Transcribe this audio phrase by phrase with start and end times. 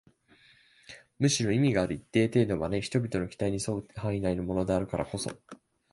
[1.19, 5.29] むしろ意味がある一定程度まで人々の期待に添う範囲内のものであるからこそ